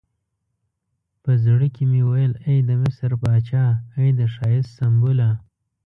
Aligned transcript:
په 1.23 1.31
زړه 1.43 1.67
کې 1.75 1.83
مې 1.91 2.01
ویل 2.09 2.33
ای 2.47 2.57
د 2.69 2.71
مصر 2.83 3.11
پاچا، 3.21 3.65
ای 3.99 4.09
د 4.19 4.21
ښایست 4.33 4.71
سمبوله. 4.79 5.29